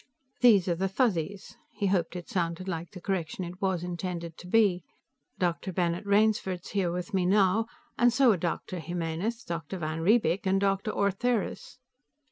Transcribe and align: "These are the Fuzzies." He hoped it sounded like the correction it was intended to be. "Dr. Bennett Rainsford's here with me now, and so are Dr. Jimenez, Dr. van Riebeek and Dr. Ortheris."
"These 0.39 0.67
are 0.67 0.73
the 0.73 0.89
Fuzzies." 0.89 1.57
He 1.75 1.85
hoped 1.85 2.15
it 2.15 2.27
sounded 2.27 2.67
like 2.67 2.89
the 2.89 2.99
correction 2.99 3.43
it 3.43 3.61
was 3.61 3.83
intended 3.83 4.35
to 4.39 4.47
be. 4.47 4.83
"Dr. 5.37 5.71
Bennett 5.71 6.07
Rainsford's 6.07 6.69
here 6.71 6.91
with 6.91 7.13
me 7.13 7.23
now, 7.27 7.67
and 7.99 8.11
so 8.11 8.31
are 8.31 8.37
Dr. 8.37 8.79
Jimenez, 8.79 9.43
Dr. 9.43 9.77
van 9.77 9.99
Riebeek 10.01 10.47
and 10.47 10.59
Dr. 10.59 10.89
Ortheris." 10.89 11.77